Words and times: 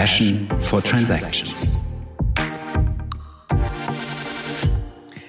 Passion 0.00 0.48
for 0.60 0.82
Transactions. 0.82 1.78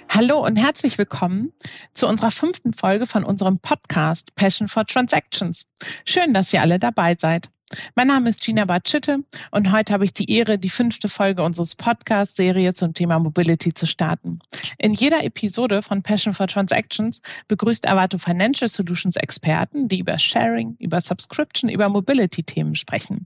Hallo 0.08 0.46
und 0.46 0.56
herzlich 0.56 0.98
willkommen 0.98 1.52
zu 1.94 2.08
unserer 2.08 2.32
fünften 2.32 2.72
Folge 2.72 3.06
von 3.06 3.26
unserem 3.26 3.60
Podcast 3.60 4.34
Passion 4.36 4.70
for 4.70 4.86
Transactions. 4.86 5.68
Schön, 6.06 6.34
dass 6.34 6.54
ihr 6.54 6.62
alle 6.62 6.80
dabei 6.80 7.18
seid. 7.20 7.50
Mein 7.96 8.08
Name 8.08 8.30
ist 8.30 8.42
Gina 8.42 8.66
Batschitte 8.66 9.24
und 9.52 9.72
heute 9.72 9.94
habe 9.94 10.04
ich 10.04 10.14
die 10.14 10.32
Ehre, 10.32 10.58
die 10.58 10.70
fünfte 10.70 11.08
Folge 11.08 11.44
unseres 11.44 11.76
Podcast-Serie 11.76 12.74
zum 12.74 12.94
Thema 12.94 13.20
Mobility 13.20 13.74
zu 13.74 13.88
starten. 13.88 14.40
In 14.78 14.94
jeder 14.94 15.24
Episode 15.24 15.82
von 15.82 16.04
Passion 16.04 16.34
for 16.34 16.48
Transactions 16.48 17.22
begrüßt 17.48 17.88
Avato 17.88 18.18
Financial 18.18 18.68
Solutions 18.68 19.16
Experten, 19.16 19.88
die 19.88 20.00
über 20.00 20.18
Sharing, 20.18 20.76
über 20.80 21.02
Subscription, 21.02 21.70
über 21.70 21.90
Mobility-Themen 21.90 22.76
sprechen. 22.76 23.26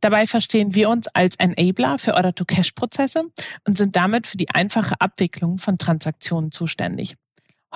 Dabei 0.00 0.26
verstehen 0.26 0.74
wir 0.74 0.90
uns 0.90 1.08
als 1.08 1.36
Enabler 1.36 1.98
für 1.98 2.14
Order-to-Cash-Prozesse 2.14 3.24
und 3.66 3.78
sind 3.78 3.96
damit 3.96 4.26
für 4.26 4.36
die 4.36 4.50
einfache 4.50 5.00
Abwicklung 5.00 5.58
von 5.58 5.78
Transaktionen 5.78 6.52
zuständig. 6.52 7.16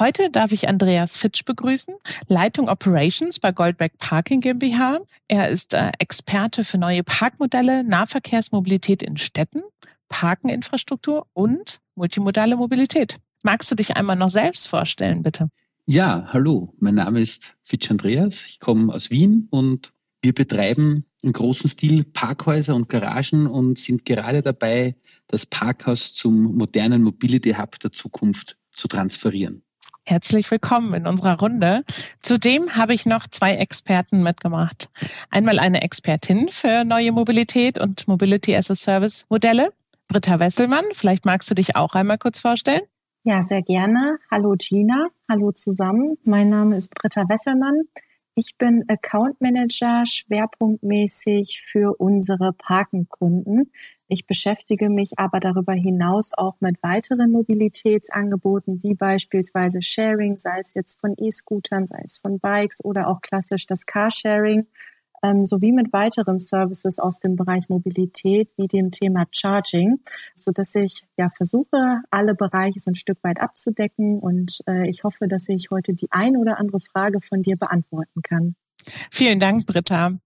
Heute 0.00 0.30
darf 0.30 0.50
ich 0.52 0.66
Andreas 0.66 1.18
Fitsch 1.18 1.44
begrüßen, 1.44 1.94
Leitung 2.26 2.70
Operations 2.70 3.38
bei 3.38 3.52
Goldberg 3.52 3.98
Parking 3.98 4.40
GmbH. 4.40 5.00
Er 5.28 5.50
ist 5.50 5.74
äh, 5.74 5.92
Experte 5.98 6.64
für 6.64 6.78
neue 6.78 7.04
Parkmodelle, 7.04 7.84
Nahverkehrsmobilität 7.84 9.02
in 9.02 9.18
Städten, 9.18 9.60
Parkeninfrastruktur 10.08 11.26
und 11.34 11.80
multimodale 11.96 12.56
Mobilität. 12.56 13.18
Magst 13.44 13.70
du 13.70 13.74
dich 13.74 13.94
einmal 13.94 14.16
noch 14.16 14.30
selbst 14.30 14.68
vorstellen, 14.68 15.22
bitte? 15.22 15.50
Ja, 15.84 16.24
hallo, 16.32 16.72
mein 16.78 16.94
Name 16.94 17.20
ist 17.20 17.54
Fitsch 17.62 17.90
Andreas. 17.90 18.46
Ich 18.46 18.58
komme 18.58 18.94
aus 18.94 19.10
Wien 19.10 19.48
und 19.50 19.92
wir 20.22 20.32
betreiben 20.32 21.04
im 21.20 21.32
großen 21.32 21.68
Stil 21.68 22.04
Parkhäuser 22.04 22.74
und 22.74 22.88
Garagen 22.88 23.46
und 23.46 23.78
sind 23.78 24.06
gerade 24.06 24.40
dabei, 24.40 24.96
das 25.26 25.44
Parkhaus 25.44 26.14
zum 26.14 26.56
modernen 26.56 27.02
Mobility 27.02 27.52
Hub 27.52 27.78
der 27.80 27.92
Zukunft 27.92 28.56
zu 28.74 28.88
transferieren. 28.88 29.62
Herzlich 30.06 30.50
willkommen 30.50 30.94
in 30.94 31.06
unserer 31.06 31.38
Runde. 31.38 31.84
Zudem 32.18 32.74
habe 32.74 32.94
ich 32.94 33.06
noch 33.06 33.26
zwei 33.28 33.54
Experten 33.56 34.22
mitgemacht. 34.22 34.88
Einmal 35.30 35.58
eine 35.58 35.82
Expertin 35.82 36.48
für 36.48 36.84
neue 36.84 37.12
Mobilität 37.12 37.78
und 37.78 38.08
Mobility 38.08 38.56
as 38.56 38.70
a 38.70 38.74
Service 38.74 39.26
Modelle, 39.28 39.72
Britta 40.08 40.40
Wesselmann. 40.40 40.84
Vielleicht 40.92 41.26
magst 41.26 41.50
du 41.50 41.54
dich 41.54 41.76
auch 41.76 41.94
einmal 41.94 42.18
kurz 42.18 42.40
vorstellen. 42.40 42.80
Ja, 43.22 43.42
sehr 43.42 43.62
gerne. 43.62 44.16
Hallo 44.30 44.54
Gina, 44.58 45.08
hallo 45.28 45.52
zusammen. 45.52 46.16
Mein 46.24 46.48
Name 46.48 46.76
ist 46.76 46.94
Britta 46.94 47.22
Wesselmann. 47.28 47.82
Ich 48.34 48.54
bin 48.58 48.84
Account 48.88 49.40
Manager 49.40 50.04
schwerpunktmäßig 50.06 51.62
für 51.66 51.94
unsere 51.98 52.52
Parkenkunden. 52.54 53.70
Ich 54.12 54.26
beschäftige 54.26 54.90
mich 54.90 55.12
aber 55.18 55.38
darüber 55.38 55.72
hinaus 55.72 56.32
auch 56.36 56.56
mit 56.58 56.82
weiteren 56.82 57.30
Mobilitätsangeboten, 57.30 58.82
wie 58.82 58.94
beispielsweise 58.94 59.80
Sharing, 59.80 60.36
sei 60.36 60.58
es 60.60 60.74
jetzt 60.74 61.00
von 61.00 61.14
E-Scootern, 61.16 61.86
sei 61.86 62.02
es 62.04 62.18
von 62.18 62.40
Bikes 62.40 62.84
oder 62.84 63.06
auch 63.06 63.20
klassisch 63.20 63.66
das 63.66 63.86
Carsharing 63.86 64.66
ähm, 65.22 65.46
sowie 65.46 65.70
mit 65.70 65.92
weiteren 65.92 66.40
Services 66.40 66.98
aus 66.98 67.20
dem 67.20 67.36
Bereich 67.36 67.68
Mobilität 67.68 68.50
wie 68.56 68.66
dem 68.66 68.90
Thema 68.90 69.26
Charging, 69.30 70.00
so 70.34 70.50
dass 70.50 70.74
ich 70.74 71.04
ja 71.16 71.28
versuche, 71.30 72.02
alle 72.10 72.34
Bereiche 72.34 72.80
so 72.80 72.90
ein 72.90 72.96
Stück 72.96 73.18
weit 73.22 73.40
abzudecken 73.40 74.18
und 74.18 74.58
äh, 74.66 74.88
ich 74.90 75.04
hoffe, 75.04 75.28
dass 75.28 75.48
ich 75.48 75.68
heute 75.70 75.94
die 75.94 76.10
ein 76.10 76.36
oder 76.36 76.58
andere 76.58 76.80
Frage 76.80 77.20
von 77.20 77.42
dir 77.42 77.56
beantworten 77.56 78.22
kann. 78.22 78.56
Vielen 79.12 79.38
Dank, 79.38 79.66
Britta. 79.66 80.18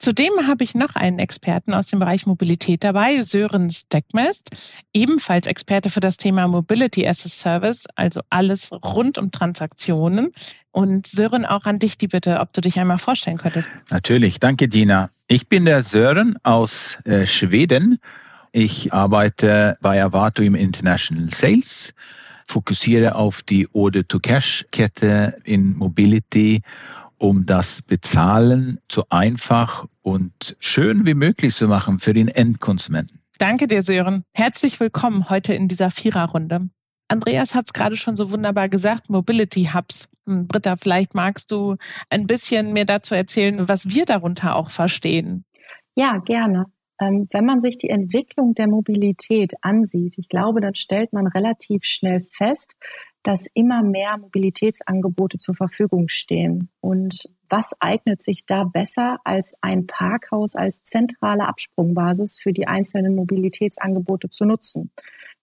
Zudem 0.00 0.32
habe 0.46 0.64
ich 0.64 0.74
noch 0.74 0.96
einen 0.96 1.18
Experten 1.18 1.74
aus 1.74 1.88
dem 1.88 1.98
Bereich 1.98 2.24
Mobilität 2.24 2.82
dabei, 2.84 3.20
Sören 3.20 3.70
Steckmest, 3.70 4.74
ebenfalls 4.94 5.46
Experte 5.46 5.90
für 5.90 6.00
das 6.00 6.16
Thema 6.16 6.48
Mobility 6.48 7.06
as 7.06 7.26
a 7.26 7.28
Service, 7.28 7.86
also 7.96 8.22
alles 8.30 8.72
rund 8.72 9.18
um 9.18 9.30
Transaktionen. 9.30 10.32
Und 10.72 11.06
Sören, 11.06 11.44
auch 11.44 11.66
an 11.66 11.78
dich 11.78 11.98
die 11.98 12.06
Bitte, 12.06 12.40
ob 12.40 12.54
du 12.54 12.62
dich 12.62 12.80
einmal 12.80 12.96
vorstellen 12.96 13.36
könntest. 13.36 13.70
Natürlich, 13.90 14.40
danke 14.40 14.68
Dina. 14.68 15.10
Ich 15.26 15.48
bin 15.48 15.66
der 15.66 15.82
Sören 15.82 16.38
aus 16.44 16.96
äh, 17.04 17.26
Schweden. 17.26 17.98
Ich 18.52 18.94
arbeite 18.94 19.76
bei 19.82 20.02
Avato 20.02 20.40
im 20.42 20.54
International 20.54 21.28
Sales, 21.30 21.92
fokussiere 22.46 23.16
auf 23.16 23.42
die 23.42 23.68
Order-to-Cash-Kette 23.74 25.36
in 25.44 25.76
Mobility 25.76 26.62
um 27.20 27.44
das 27.44 27.82
Bezahlen 27.82 28.80
so 28.90 29.04
einfach 29.10 29.86
und 30.02 30.56
schön 30.58 31.06
wie 31.06 31.14
möglich 31.14 31.54
zu 31.54 31.68
machen 31.68 32.00
für 32.00 32.14
den 32.14 32.28
Endkonsumenten. 32.28 33.20
Danke 33.38 33.66
dir, 33.66 33.82
Sören. 33.82 34.24
Herzlich 34.34 34.80
willkommen 34.80 35.28
heute 35.28 35.52
in 35.52 35.68
dieser 35.68 35.90
Viererrunde. 35.90 36.70
Andreas 37.08 37.54
hat 37.54 37.66
es 37.66 37.72
gerade 37.72 37.96
schon 37.96 38.16
so 38.16 38.32
wunderbar 38.32 38.68
gesagt, 38.68 39.10
Mobility 39.10 39.68
Hubs. 39.74 40.08
Hm, 40.26 40.46
Britta, 40.46 40.76
vielleicht 40.76 41.14
magst 41.14 41.50
du 41.50 41.76
ein 42.08 42.26
bisschen 42.26 42.72
mehr 42.72 42.84
dazu 42.86 43.14
erzählen, 43.14 43.68
was 43.68 43.90
wir 43.90 44.06
darunter 44.06 44.56
auch 44.56 44.70
verstehen. 44.70 45.44
Ja, 45.94 46.18
gerne. 46.18 46.66
Ähm, 47.00 47.26
wenn 47.32 47.44
man 47.44 47.60
sich 47.60 47.78
die 47.78 47.90
Entwicklung 47.90 48.54
der 48.54 48.68
Mobilität 48.68 49.54
ansieht, 49.62 50.14
ich 50.18 50.28
glaube, 50.28 50.60
dann 50.60 50.74
stellt 50.74 51.12
man 51.12 51.26
relativ 51.26 51.84
schnell 51.84 52.20
fest, 52.20 52.76
dass 53.22 53.46
immer 53.54 53.82
mehr 53.82 54.16
Mobilitätsangebote 54.18 55.38
zur 55.38 55.54
Verfügung 55.54 56.08
stehen. 56.08 56.70
Und 56.80 57.28
was 57.48 57.72
eignet 57.80 58.22
sich 58.22 58.46
da 58.46 58.64
besser 58.64 59.18
als 59.24 59.56
ein 59.60 59.86
Parkhaus 59.86 60.56
als 60.56 60.82
zentrale 60.84 61.46
Absprungbasis 61.48 62.38
für 62.40 62.52
die 62.52 62.66
einzelnen 62.66 63.14
Mobilitätsangebote 63.14 64.30
zu 64.30 64.44
nutzen? 64.44 64.90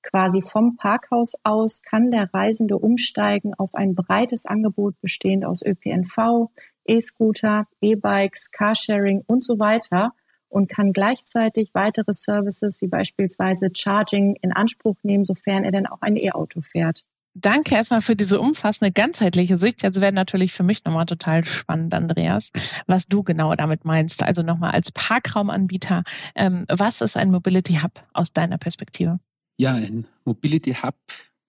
Quasi 0.01 0.41
vom 0.41 0.77
Parkhaus 0.77 1.33
aus 1.43 1.81
kann 1.81 2.11
der 2.11 2.33
Reisende 2.33 2.77
umsteigen 2.77 3.53
auf 3.53 3.75
ein 3.75 3.94
breites 3.94 4.45
Angebot 4.45 4.99
bestehend 5.01 5.45
aus 5.45 5.61
ÖPNV, 5.61 6.49
E-Scooter, 6.85 7.67
E-Bikes, 7.81 8.51
Carsharing 8.51 9.23
und 9.27 9.44
so 9.44 9.59
weiter 9.59 10.13
und 10.49 10.69
kann 10.69 10.94
gleichzeitig 10.94 11.71
weitere 11.73 12.13
Services 12.13 12.81
wie 12.81 12.88
beispielsweise 12.88 13.69
Charging 13.75 14.35
in 14.41 14.53
Anspruch 14.53 14.95
nehmen, 15.03 15.25
sofern 15.25 15.63
er 15.63 15.71
denn 15.71 15.88
auch 15.88 16.01
ein 16.01 16.15
E-Auto 16.15 16.61
fährt. 16.61 17.03
Danke 17.40 17.75
erstmal 17.75 18.02
für 18.02 18.16
diese 18.16 18.40
umfassende, 18.40 18.92
ganzheitliche 18.92 19.58
Sicht. 19.58 19.84
Jetzt 19.84 20.02
wäre 20.02 20.12
natürlich 20.12 20.53
für 20.53 20.64
mich 20.64 20.84
nochmal 20.86 21.06
total 21.06 21.46
spannend, 21.46 21.94
Andreas, 21.94 22.52
was 22.88 23.06
du 23.08 23.22
genau 23.22 23.53
damit 23.56 23.86
meinst. 23.86 24.24
Also 24.24 24.42
nochmal 24.42 24.72
als 24.72 24.92
Parkraumanbieter, 24.92 26.03
ähm, 26.36 26.66
was 26.68 27.02
ist 27.02 27.16
ein 27.16 27.30
Mobility 27.30 27.75
Hub 27.75 28.03
aus 28.14 28.34
deiner 28.34 28.58
Perspektive? 28.58 29.20
Ja, 29.58 29.74
ein 29.74 30.08
Mobility 30.25 30.74
Hub 30.74 30.96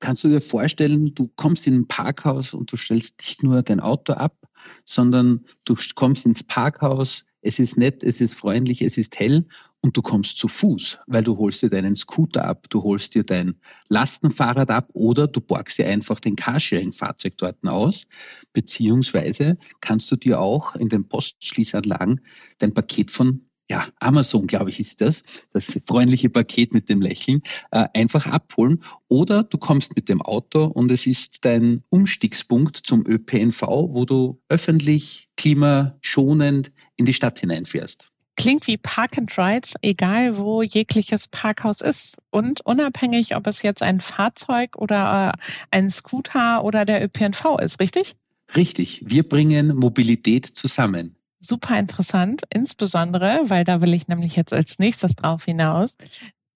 kannst 0.01 0.25
du 0.25 0.29
dir 0.29 0.43
vorstellen, 0.43 1.15
du 1.15 1.29
kommst 1.37 1.67
in 1.67 1.75
ein 1.75 1.89
Parkhaus 1.89 2.53
und 2.53 2.71
du 2.71 2.77
stellst 2.77 3.19
nicht 3.19 3.43
nur 3.43 3.63
dein 3.63 3.81
Auto 3.81 4.13
ab, 4.13 4.37
sondern 4.85 5.47
du 5.65 5.75
kommst 5.95 6.27
ins 6.27 6.45
Parkhaus, 6.45 7.25
es 7.43 7.59
ist 7.59 7.77
nett, 7.77 8.03
es 8.03 8.21
ist 8.21 8.35
freundlich, 8.35 8.83
es 8.83 8.97
ist 8.97 9.19
hell 9.19 9.47
und 9.81 9.97
du 9.97 10.03
kommst 10.03 10.39
zu 10.39 10.49
Fuß, 10.49 10.99
weil 11.07 11.23
du 11.23 11.37
holst 11.39 11.63
dir 11.63 11.71
deinen 11.71 11.95
Scooter 11.95 12.45
ab, 12.45 12.67
du 12.69 12.83
holst 12.83 13.15
dir 13.15 13.25
dein 13.25 13.55
Lastenfahrrad 13.89 14.71
ab 14.71 14.91
oder 14.93 15.29
du 15.29 15.41
borgst 15.41 15.79
dir 15.79 15.87
einfach 15.87 16.21
den 16.21 16.37
Carsharing-Fahrzeug 16.37 17.35
dort 17.37 17.57
aus, 17.67 18.07
beziehungsweise 18.53 19.57
kannst 19.81 20.11
du 20.11 20.17
dir 20.17 20.41
auch 20.41 20.75
in 20.75 20.89
den 20.89 21.09
Postschließanlagen 21.09 22.21
dein 22.59 22.75
Paket 22.75 23.11
von 23.11 23.48
ja, 23.71 23.87
Amazon, 24.01 24.47
glaube 24.47 24.71
ich, 24.71 24.81
ist 24.81 25.01
das, 25.01 25.23
das 25.53 25.79
freundliche 25.87 26.31
Paket 26.31 26.73
mit 26.73 26.89
dem 26.89 27.01
Lächeln, 27.01 27.43
äh, 27.71 27.87
einfach 27.95 28.27
abholen. 28.27 28.83
Oder 29.09 29.43
du 29.43 29.59
kommst 29.59 29.95
mit 29.95 30.09
dem 30.09 30.23
Auto 30.23 30.65
und 30.65 30.91
es 30.91 31.07
ist 31.07 31.45
dein 31.45 31.83
Umstiegspunkt 31.91 32.79
zum 32.79 33.05
ÖPNV, 33.07 33.63
wo 33.63 34.05
du 34.05 34.41
öffentlich, 34.49 35.29
klimaschonend 35.37 36.73
in 36.97 37.05
die 37.05 37.13
Stadt 37.13 37.39
hineinfährst. 37.39 38.09
Klingt 38.37 38.67
wie 38.69 38.77
Park 38.77 39.19
and 39.19 39.37
Ride, 39.37 39.69
egal 39.83 40.39
wo 40.39 40.63
jegliches 40.63 41.27
Parkhaus 41.29 41.81
ist. 41.81 42.19
Und 42.31 42.61
unabhängig, 42.61 43.35
ob 43.35 43.47
es 43.49 43.63
jetzt 43.63 43.83
ein 43.83 44.01
Fahrzeug 44.01 44.77
oder 44.77 45.35
äh, 45.35 45.39
ein 45.73 45.91
Scooter 45.91 46.65
oder 46.65 46.85
der 46.85 47.05
ÖPNV 47.05 47.59
ist, 47.61 47.81
richtig? 47.81 48.15
Richtig. 48.55 49.03
Wir 49.05 49.29
bringen 49.29 49.77
Mobilität 49.77 50.47
zusammen 50.47 51.18
super 51.41 51.79
interessant, 51.79 52.43
insbesondere, 52.53 53.43
weil 53.45 53.65
da 53.65 53.81
will 53.81 53.95
ich 53.95 54.09
nämlich 54.09 54.37
jetzt 54.37 54.53
als 54.53 54.79
nächstes 54.79 55.17
drauf 55.17 55.45
hinaus, 55.45 55.97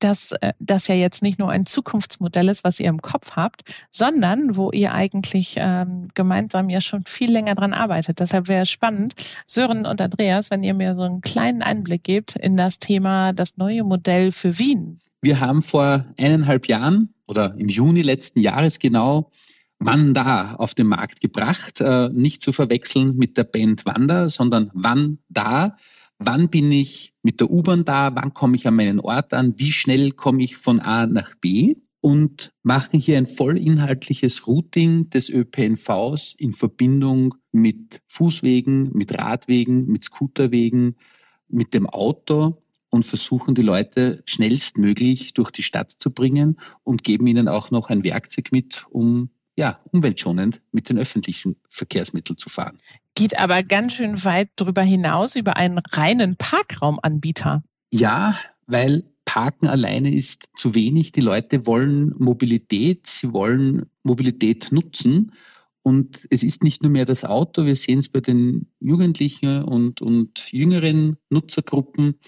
dass 0.02 0.32
äh, 0.32 0.52
das 0.58 0.88
ja 0.88 0.94
jetzt 0.94 1.22
nicht 1.22 1.38
nur 1.38 1.50
ein 1.50 1.66
Zukunftsmodell 1.66 2.48
ist, 2.48 2.64
was 2.64 2.80
ihr 2.80 2.88
im 2.88 3.02
Kopf 3.02 3.36
habt, 3.36 3.62
sondern 3.90 4.56
wo 4.56 4.70
ihr 4.70 4.92
eigentlich 4.92 5.54
ähm, 5.58 6.08
gemeinsam 6.14 6.70
ja 6.70 6.80
schon 6.80 7.04
viel 7.04 7.30
länger 7.30 7.54
dran 7.54 7.72
arbeitet. 7.72 8.20
Deshalb 8.20 8.48
wäre 8.48 8.62
es 8.62 8.70
spannend, 8.70 9.14
Sören 9.46 9.86
und 9.86 10.00
Andreas, 10.00 10.50
wenn 10.50 10.62
ihr 10.62 10.74
mir 10.74 10.96
so 10.96 11.02
einen 11.02 11.20
kleinen 11.20 11.62
Einblick 11.62 12.04
gebt 12.04 12.36
in 12.36 12.56
das 12.56 12.78
Thema 12.78 13.32
das 13.32 13.56
neue 13.56 13.84
Modell 13.84 14.32
für 14.32 14.58
Wien. 14.58 15.00
Wir 15.20 15.38
haben 15.38 15.62
vor 15.62 16.06
eineinhalb 16.18 16.66
Jahren 16.66 17.14
oder 17.28 17.54
im 17.56 17.68
Juni 17.68 18.02
letzten 18.02 18.40
Jahres 18.40 18.80
genau 18.80 19.30
Wanda 19.84 20.54
auf 20.54 20.74
den 20.74 20.86
Markt 20.86 21.20
gebracht, 21.20 21.80
äh, 21.80 22.08
nicht 22.10 22.42
zu 22.42 22.52
verwechseln 22.52 23.16
mit 23.16 23.36
der 23.36 23.44
Band 23.44 23.84
Wanda, 23.84 24.28
sondern 24.28 24.70
Wann 24.74 25.18
da? 25.28 25.76
Wann 26.18 26.50
bin 26.50 26.70
ich 26.70 27.14
mit 27.22 27.40
der 27.40 27.50
U-Bahn 27.50 27.84
da, 27.84 28.14
wann 28.14 28.32
komme 28.32 28.56
ich 28.56 28.66
an 28.68 28.76
meinen 28.76 29.00
Ort 29.00 29.34
an, 29.34 29.54
wie 29.56 29.72
schnell 29.72 30.12
komme 30.12 30.44
ich 30.44 30.56
von 30.56 30.78
A 30.80 31.06
nach 31.06 31.34
B? 31.40 31.76
Und 32.00 32.52
machen 32.64 32.98
hier 32.98 33.16
ein 33.16 33.28
vollinhaltliches 33.28 34.48
Routing 34.48 35.08
des 35.10 35.30
ÖPNVs 35.30 36.34
in 36.36 36.52
Verbindung 36.52 37.36
mit 37.52 38.00
Fußwegen, 38.08 38.90
mit 38.92 39.16
Radwegen, 39.16 39.86
mit 39.86 40.02
Scooterwegen, 40.02 40.96
mit 41.48 41.74
dem 41.74 41.86
Auto 41.88 42.62
und 42.90 43.04
versuchen 43.04 43.54
die 43.54 43.62
Leute 43.62 44.22
schnellstmöglich 44.26 45.32
durch 45.32 45.52
die 45.52 45.62
Stadt 45.62 45.92
zu 45.96 46.10
bringen 46.10 46.58
und 46.82 47.04
geben 47.04 47.26
ihnen 47.28 47.46
auch 47.46 47.70
noch 47.70 47.88
ein 47.88 48.02
Werkzeug 48.02 48.50
mit, 48.50 48.84
um 48.90 49.30
ja, 49.56 49.80
umweltschonend 49.92 50.60
mit 50.72 50.88
den 50.88 50.98
öffentlichen 50.98 51.56
Verkehrsmitteln 51.68 52.38
zu 52.38 52.48
fahren. 52.48 52.78
Geht 53.14 53.38
aber 53.38 53.62
ganz 53.62 53.94
schön 53.94 54.24
weit 54.24 54.50
darüber 54.56 54.82
hinaus 54.82 55.36
über 55.36 55.56
einen 55.56 55.78
reinen 55.78 56.36
Parkraumanbieter. 56.36 57.62
Ja, 57.90 58.34
weil 58.66 59.04
Parken 59.24 59.66
alleine 59.66 60.12
ist 60.14 60.48
zu 60.56 60.74
wenig. 60.74 61.12
Die 61.12 61.20
Leute 61.20 61.66
wollen 61.66 62.14
Mobilität, 62.18 63.06
sie 63.06 63.32
wollen 63.32 63.86
Mobilität 64.02 64.72
nutzen. 64.72 65.32
Und 65.82 66.26
es 66.30 66.42
ist 66.42 66.62
nicht 66.62 66.82
nur 66.82 66.92
mehr 66.92 67.04
das 67.04 67.24
Auto, 67.24 67.66
wir 67.66 67.76
sehen 67.76 67.98
es 67.98 68.08
bei 68.08 68.20
den 68.20 68.66
Jugendlichen 68.78 69.64
und, 69.64 70.00
und 70.00 70.52
jüngeren 70.52 71.16
Nutzergruppen, 71.28 72.20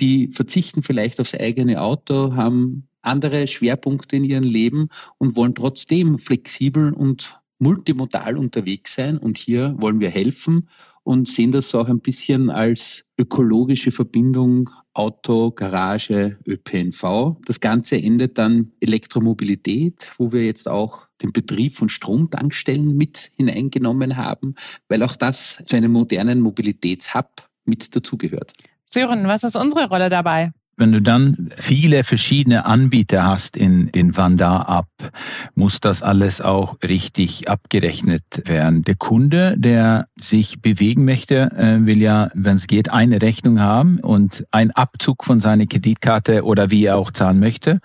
die 0.00 0.28
verzichten 0.32 0.82
vielleicht 0.82 1.20
aufs 1.20 1.34
eigene 1.34 1.80
Auto, 1.80 2.34
haben 2.34 2.88
andere 3.02 3.46
Schwerpunkte 3.46 4.16
in 4.16 4.24
ihrem 4.24 4.44
Leben 4.44 4.88
und 5.18 5.36
wollen 5.36 5.54
trotzdem 5.54 6.18
flexibel 6.18 6.92
und 6.92 7.40
multimodal 7.58 8.36
unterwegs 8.36 8.94
sein. 8.94 9.18
Und 9.18 9.38
hier 9.38 9.74
wollen 9.78 10.00
wir 10.00 10.10
helfen 10.10 10.68
und 11.04 11.28
sehen 11.28 11.52
das 11.52 11.74
auch 11.74 11.88
ein 11.88 12.00
bisschen 12.00 12.50
als 12.50 13.04
ökologische 13.18 13.92
Verbindung 13.92 14.70
Auto, 14.94 15.50
Garage, 15.52 16.38
ÖPNV. 16.46 17.36
Das 17.46 17.60
Ganze 17.60 17.96
endet 17.96 18.36
dann 18.38 18.72
Elektromobilität, 18.80 20.12
wo 20.18 20.32
wir 20.32 20.44
jetzt 20.44 20.68
auch 20.68 21.06
den 21.22 21.32
Betrieb 21.32 21.76
von 21.76 21.88
Stromtankstellen 21.88 22.96
mit 22.96 23.30
hineingenommen 23.36 24.16
haben, 24.16 24.54
weil 24.88 25.02
auch 25.02 25.16
das 25.16 25.62
zu 25.66 25.76
einem 25.76 25.92
modernen 25.92 26.40
Mobilitätshub 26.40 27.48
mit 27.64 27.94
dazugehört. 27.94 28.52
Sören, 28.84 29.26
was 29.28 29.44
ist 29.44 29.56
unsere 29.56 29.88
Rolle 29.88 30.10
dabei? 30.10 30.52
Wenn 30.76 30.92
du 30.92 31.02
dann 31.02 31.50
viele 31.58 32.02
verschiedene 32.02 32.64
Anbieter 32.64 33.26
hast 33.26 33.58
in 33.58 33.92
den 33.92 34.16
Vanda-App, 34.16 35.12
muss 35.54 35.80
das 35.80 36.02
alles 36.02 36.40
auch 36.40 36.76
richtig 36.82 37.48
abgerechnet 37.48 38.24
werden. 38.46 38.82
Der 38.82 38.94
Kunde, 38.94 39.54
der 39.58 40.08
sich 40.18 40.62
bewegen 40.62 41.04
möchte, 41.04 41.50
äh, 41.52 41.84
will 41.84 42.00
ja, 42.00 42.30
wenn 42.34 42.56
es 42.56 42.66
geht, 42.66 42.90
eine 42.90 43.20
Rechnung 43.20 43.60
haben 43.60 44.00
und 44.00 44.46
einen 44.50 44.70
Abzug 44.70 45.24
von 45.24 45.40
seiner 45.40 45.66
Kreditkarte 45.66 46.42
oder 46.42 46.70
wie 46.70 46.86
er 46.86 46.96
auch 46.96 47.10
zahlen 47.10 47.38
möchte. 47.38 47.80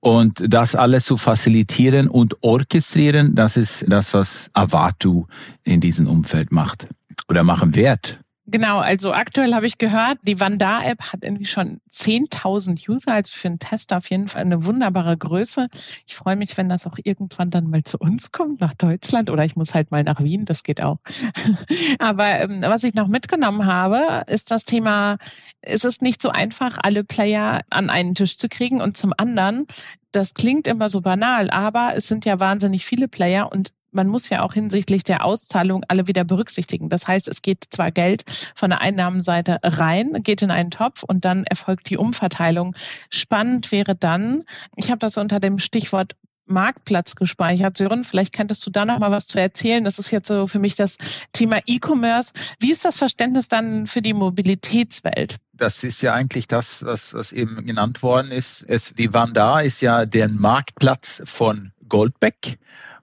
Und 0.00 0.44
das 0.46 0.74
alles 0.74 1.06
zu 1.06 1.16
facilitieren 1.16 2.08
und 2.08 2.36
orchestrieren, 2.42 3.34
das 3.34 3.56
ist 3.56 3.86
das, 3.88 4.12
was 4.14 4.50
Avatu 4.52 5.26
in 5.64 5.80
diesem 5.80 6.06
Umfeld 6.06 6.52
macht 6.52 6.88
oder 7.28 7.42
machen 7.42 7.74
wird. 7.74 8.20
Genau, 8.50 8.78
also 8.78 9.12
aktuell 9.12 9.52
habe 9.52 9.66
ich 9.66 9.76
gehört, 9.76 10.16
die 10.22 10.40
Vandar-App 10.40 11.12
hat 11.12 11.22
irgendwie 11.22 11.44
schon 11.44 11.82
10.000 11.90 12.88
User, 12.88 13.12
also 13.12 13.30
für 13.30 13.48
einen 13.48 13.58
Test 13.58 13.92
auf 13.92 14.08
jeden 14.08 14.26
Fall 14.26 14.40
eine 14.40 14.64
wunderbare 14.64 15.18
Größe. 15.18 15.68
Ich 16.06 16.14
freue 16.14 16.36
mich, 16.36 16.56
wenn 16.56 16.70
das 16.70 16.86
auch 16.86 16.96
irgendwann 17.04 17.50
dann 17.50 17.68
mal 17.68 17.84
zu 17.84 17.98
uns 17.98 18.32
kommt, 18.32 18.62
nach 18.62 18.72
Deutschland, 18.72 19.28
oder 19.28 19.44
ich 19.44 19.54
muss 19.54 19.74
halt 19.74 19.90
mal 19.90 20.02
nach 20.02 20.22
Wien, 20.22 20.46
das 20.46 20.62
geht 20.62 20.82
auch. 20.82 20.96
Aber 21.98 22.40
ähm, 22.40 22.62
was 22.62 22.84
ich 22.84 22.94
noch 22.94 23.08
mitgenommen 23.08 23.66
habe, 23.66 24.24
ist 24.28 24.50
das 24.50 24.64
Thema, 24.64 25.18
es 25.60 25.84
ist 25.84 26.00
nicht 26.00 26.22
so 26.22 26.30
einfach, 26.30 26.78
alle 26.82 27.04
Player 27.04 27.60
an 27.68 27.90
einen 27.90 28.14
Tisch 28.14 28.38
zu 28.38 28.48
kriegen 28.48 28.80
und 28.80 28.96
zum 28.96 29.12
anderen, 29.14 29.66
das 30.10 30.32
klingt 30.32 30.66
immer 30.68 30.88
so 30.88 31.02
banal, 31.02 31.50
aber 31.50 31.92
es 31.96 32.08
sind 32.08 32.24
ja 32.24 32.40
wahnsinnig 32.40 32.86
viele 32.86 33.08
Player 33.08 33.52
und 33.52 33.72
man 33.90 34.08
muss 34.08 34.28
ja 34.28 34.42
auch 34.42 34.54
hinsichtlich 34.54 35.02
der 35.02 35.24
Auszahlung 35.24 35.84
alle 35.88 36.06
wieder 36.06 36.24
berücksichtigen. 36.24 36.88
Das 36.88 37.08
heißt, 37.08 37.28
es 37.28 37.42
geht 37.42 37.64
zwar 37.70 37.90
Geld 37.90 38.24
von 38.54 38.70
der 38.70 38.80
Einnahmenseite 38.80 39.58
rein, 39.62 40.22
geht 40.22 40.42
in 40.42 40.50
einen 40.50 40.70
Topf 40.70 41.02
und 41.02 41.24
dann 41.24 41.44
erfolgt 41.44 41.90
die 41.90 41.96
Umverteilung. 41.96 42.74
Spannend 43.10 43.72
wäre 43.72 43.94
dann, 43.94 44.44
ich 44.76 44.90
habe 44.90 44.98
das 44.98 45.16
unter 45.16 45.40
dem 45.40 45.58
Stichwort 45.58 46.14
Marktplatz 46.48 47.14
gespeichert. 47.14 47.76
Sören, 47.76 48.04
vielleicht 48.04 48.34
könntest 48.34 48.64
du 48.66 48.70
da 48.70 48.84
noch 48.84 48.98
mal 48.98 49.10
was 49.10 49.26
zu 49.26 49.40
erzählen. 49.40 49.84
Das 49.84 49.98
ist 49.98 50.10
jetzt 50.10 50.28
so 50.28 50.46
für 50.46 50.58
mich 50.58 50.74
das 50.74 50.96
Thema 51.32 51.60
E-Commerce. 51.66 52.32
Wie 52.58 52.72
ist 52.72 52.84
das 52.84 52.98
Verständnis 52.98 53.48
dann 53.48 53.86
für 53.86 54.02
die 54.02 54.14
Mobilitätswelt? 54.14 55.36
Das 55.52 55.84
ist 55.84 56.02
ja 56.02 56.14
eigentlich 56.14 56.48
das, 56.48 56.84
was, 56.84 57.14
was 57.14 57.32
eben 57.32 57.66
genannt 57.66 58.02
worden 58.02 58.32
ist. 58.32 58.64
Es, 58.66 58.94
die 58.94 59.12
Vanda 59.12 59.60
ist 59.60 59.80
ja 59.80 60.06
der 60.06 60.28
Marktplatz 60.28 61.22
von 61.24 61.72
Goldbeck. 61.88 62.58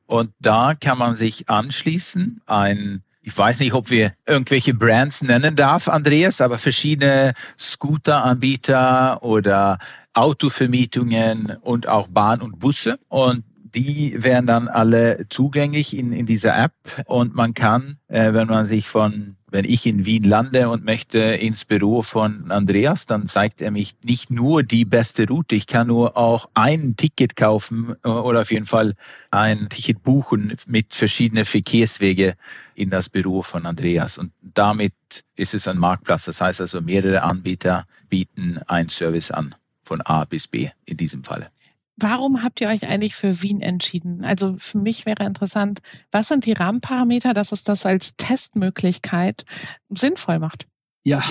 Und 0.07 0.31
da 0.39 0.75
kann 0.75 0.97
man 0.97 1.15
sich 1.15 1.49
anschließen. 1.49 2.41
Ein, 2.45 3.03
ich 3.21 3.35
weiß 3.35 3.59
nicht, 3.59 3.73
ob 3.73 3.89
wir 3.89 4.13
irgendwelche 4.25 4.73
Brands 4.73 5.23
nennen 5.23 5.55
darf, 5.55 5.87
Andreas, 5.87 6.41
aber 6.41 6.57
verschiedene 6.57 7.33
Scooteranbieter 7.57 9.23
oder 9.23 9.79
Autovermietungen 10.13 11.57
und 11.61 11.87
auch 11.87 12.07
Bahn 12.07 12.41
und 12.41 12.59
Busse. 12.59 12.99
Und 13.09 13.43
die 13.75 14.23
werden 14.23 14.45
dann 14.47 14.67
alle 14.67 15.27
zugänglich 15.29 15.95
in, 15.95 16.13
in 16.13 16.25
dieser 16.25 16.57
App 16.57 16.73
und 17.05 17.35
man 17.35 17.53
kann, 17.53 17.97
äh, 18.07 18.33
wenn 18.33 18.47
man 18.47 18.65
sich 18.65 18.87
von 18.87 19.35
wenn 19.55 19.63
ich 19.63 19.85
in 19.85 20.05
Wien 20.05 20.25
lande 20.25 20.67
und 20.67 20.83
möchte 20.83 21.17
ins 21.19 21.63
Büro 21.63 22.01
von 22.01 22.51
Andreas, 22.51 23.05
dann 23.05 23.25
zeigt 23.25 23.61
er 23.61 23.71
mich 23.71 23.95
nicht 24.03 24.29
nur 24.29 24.63
die 24.63 24.83
beste 24.83 25.25
Route, 25.25 25.55
ich 25.55 25.65
kann 25.65 25.87
nur 25.87 26.17
auch 26.17 26.49
ein 26.55 26.97
Ticket 26.97 27.37
kaufen 27.37 27.95
äh, 28.03 28.09
oder 28.09 28.41
auf 28.41 28.51
jeden 28.51 28.65
Fall 28.65 28.95
ein 29.31 29.69
Ticket 29.69 30.03
buchen 30.03 30.55
mit 30.67 30.93
verschiedenen 30.93 31.45
Verkehrswege 31.45 32.35
in 32.73 32.89
das 32.89 33.07
Büro 33.07 33.43
von 33.43 33.65
Andreas. 33.65 34.17
Und 34.17 34.33
damit 34.41 34.93
ist 35.37 35.53
es 35.53 35.69
ein 35.69 35.77
Marktplatz. 35.77 36.25
Das 36.25 36.41
heißt 36.41 36.59
also, 36.59 36.81
mehrere 36.81 37.21
Anbieter 37.21 37.85
bieten 38.09 38.59
einen 38.67 38.89
Service 38.89 39.31
an 39.31 39.55
von 39.83 40.01
A 40.01 40.25
bis 40.25 40.49
B 40.49 40.69
in 40.85 40.97
diesem 40.97 41.23
Fall. 41.23 41.49
Warum 41.97 42.43
habt 42.43 42.59
ihr 42.59 42.67
euch 42.67 42.85
eigentlich 42.85 43.15
für 43.15 43.41
Wien 43.41 43.61
entschieden? 43.61 44.23
Also 44.25 44.55
für 44.57 44.79
mich 44.79 45.05
wäre 45.05 45.25
interessant, 45.25 45.81
was 46.11 46.27
sind 46.27 46.45
die 46.45 46.53
Rahmenparameter, 46.53 47.33
dass 47.33 47.53
es 47.53 47.63
das 47.63 47.85
als 47.85 48.17
Testmöglichkeit 48.17 49.45
sinnvoll 49.89 50.39
macht? 50.39 50.67
Ja, 51.03 51.23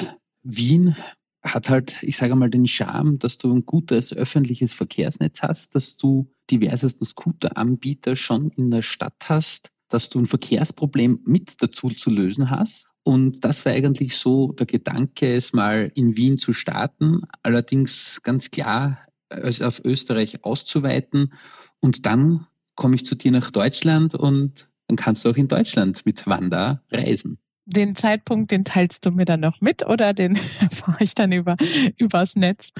Wien 0.42 0.96
hat 1.42 1.68
halt, 1.68 2.02
ich 2.02 2.16
sage 2.16 2.34
mal, 2.34 2.48
den 2.48 2.66
Charme, 2.66 3.18
dass 3.18 3.36
du 3.36 3.52
ein 3.52 3.66
gutes 3.66 4.14
öffentliches 4.14 4.72
Verkehrsnetz 4.72 5.42
hast, 5.42 5.74
dass 5.74 5.96
du 5.96 6.32
diversesten 6.50 7.04
Scooteranbieter 7.04 8.16
schon 8.16 8.50
in 8.50 8.70
der 8.70 8.82
Stadt 8.82 9.26
hast, 9.26 9.70
dass 9.88 10.08
du 10.08 10.20
ein 10.20 10.26
Verkehrsproblem 10.26 11.20
mit 11.26 11.60
dazu 11.60 11.90
zu 11.90 12.08
lösen 12.08 12.48
hast. 12.48 12.86
Und 13.02 13.44
das 13.44 13.66
war 13.66 13.72
eigentlich 13.72 14.16
so 14.16 14.52
der 14.52 14.64
Gedanke, 14.64 15.34
es 15.34 15.52
mal 15.52 15.92
in 15.94 16.16
Wien 16.16 16.38
zu 16.38 16.54
starten. 16.54 17.20
Allerdings 17.42 18.20
ganz 18.22 18.50
klar 18.50 18.98
auf 19.30 19.84
Österreich 19.84 20.44
auszuweiten. 20.44 21.32
Und 21.80 22.06
dann 22.06 22.46
komme 22.74 22.96
ich 22.96 23.04
zu 23.04 23.14
dir 23.14 23.30
nach 23.30 23.50
Deutschland 23.50 24.14
und 24.14 24.68
dann 24.88 24.96
kannst 24.96 25.24
du 25.24 25.30
auch 25.30 25.36
in 25.36 25.48
Deutschland 25.48 26.04
mit 26.04 26.26
Wanda 26.26 26.82
reisen. 26.90 27.38
Den 27.66 27.94
Zeitpunkt, 27.94 28.50
den 28.50 28.66
teilst 28.66 29.06
du 29.06 29.10
mir 29.10 29.24
dann 29.24 29.40
noch 29.40 29.62
mit 29.62 29.86
oder 29.86 30.12
den 30.12 30.36
erfahre 30.60 31.02
ich 31.02 31.14
dann 31.14 31.32
über 31.32 31.56
übers 31.96 32.36
Netz? 32.36 32.72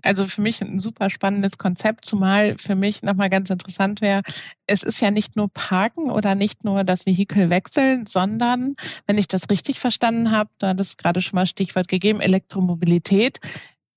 Also 0.00 0.26
für 0.26 0.42
mich 0.42 0.62
ein 0.62 0.78
super 0.78 1.10
spannendes 1.10 1.58
Konzept, 1.58 2.04
zumal 2.04 2.54
für 2.56 2.76
mich 2.76 3.02
nochmal 3.02 3.30
ganz 3.30 3.50
interessant 3.50 4.00
wäre, 4.00 4.22
es 4.66 4.84
ist 4.84 5.00
ja 5.00 5.10
nicht 5.10 5.34
nur 5.34 5.48
Parken 5.48 6.12
oder 6.12 6.36
nicht 6.36 6.62
nur 6.62 6.84
das 6.84 7.04
Vehikel 7.04 7.50
wechseln, 7.50 8.06
sondern, 8.06 8.76
wenn 9.06 9.18
ich 9.18 9.26
das 9.26 9.50
richtig 9.50 9.80
verstanden 9.80 10.30
habe, 10.30 10.50
da 10.58 10.68
hat 10.68 10.80
es 10.80 10.96
gerade 10.96 11.20
schon 11.20 11.36
mal 11.36 11.46
Stichwort 11.46 11.88
gegeben, 11.88 12.20
Elektromobilität 12.20 13.40